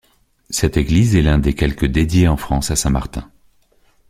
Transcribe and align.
Cette 0.49 0.77
église 0.77 1.15
est 1.15 1.21
l'un 1.21 1.37
des 1.37 1.53
quelque 1.53 1.85
dédiés 1.85 2.27
en 2.27 2.35
France 2.35 2.71
à 2.71 2.75
saint 2.75 2.89
Martin. 2.89 3.29